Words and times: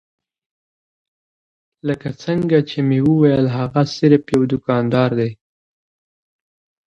لکه 1.87 2.09
څنګه 2.23 2.57
چې 2.69 2.77
مې 2.87 2.99
وويل 3.09 3.45
هغه 3.57 3.81
صرف 3.97 4.23
يو 4.33 4.41
دوکاندار 4.51 5.09
دی. 5.19 5.31